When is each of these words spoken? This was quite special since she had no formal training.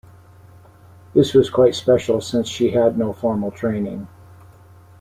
This 1.13 1.35
was 1.35 1.51
quite 1.51 1.75
special 1.75 2.21
since 2.21 2.47
she 2.47 2.71
had 2.71 2.97
no 2.97 3.13
formal 3.13 3.51
training. 3.51 4.07